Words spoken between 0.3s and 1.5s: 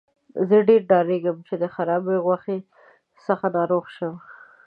زه ډیر ډاریږم